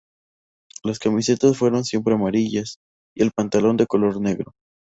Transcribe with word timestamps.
Las 0.83 0.97
camisetas 0.97 1.55
fueron 1.55 1.83
siempre 1.85 2.15
amarillas 2.15 2.77
y 3.15 3.21
el 3.21 3.29
pantalón 3.33 3.77
de 3.77 3.85
color 3.85 4.19
negro. 4.19 4.53